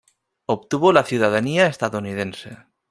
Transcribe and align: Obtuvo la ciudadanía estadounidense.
Obtuvo 0.47 0.91
la 0.93 1.03
ciudadanía 1.03 1.67
estadounidense. 1.67 2.57